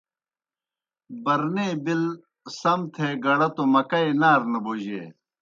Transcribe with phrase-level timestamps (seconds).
[1.23, 2.01] برنے بِل
[2.59, 5.05] سم تھے گڑہ توْ مکئی نارہ نہ بوجیئے۔